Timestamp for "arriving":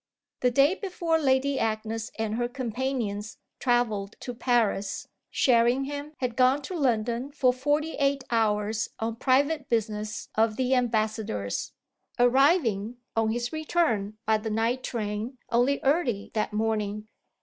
12.17-12.97